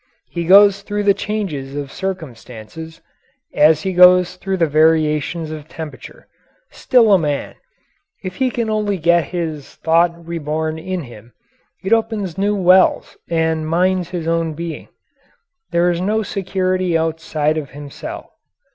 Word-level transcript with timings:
He 0.31 0.45
goes 0.45 0.81
through 0.81 1.03
the 1.03 1.13
changes 1.13 1.75
of 1.75 1.91
circumstances, 1.91 3.01
as 3.53 3.83
he 3.83 3.93
goes 3.93 4.35
through 4.35 4.57
the 4.57 4.65
variations 4.65 5.51
of 5.51 5.67
temperature 5.67 6.25
still 6.71 7.13
a 7.13 7.19
man. 7.19 7.53
If 8.23 8.37
he 8.37 8.49
can 8.49 8.67
only 8.67 8.97
get 8.97 9.31
this 9.31 9.75
thought 9.75 10.25
reborn 10.27 10.79
in 10.79 11.03
him, 11.03 11.33
it 11.83 11.93
opens 11.93 12.35
new 12.35 12.55
wells 12.55 13.15
and 13.29 13.67
mines 13.69 14.11
in 14.11 14.17
his 14.17 14.27
own 14.27 14.55
being. 14.55 14.87
There 15.69 15.91
is 15.91 16.01
no 16.01 16.23
security 16.23 16.97
outside 16.97 17.55
of 17.59 17.69
himself. 17.69 18.31